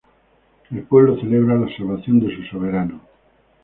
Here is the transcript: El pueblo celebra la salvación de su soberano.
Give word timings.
El 0.71 0.81
pueblo 0.85 1.15
celebra 1.19 1.53
la 1.59 1.67
salvación 1.77 2.19
de 2.21 2.35
su 2.35 2.41
soberano. 2.45 3.01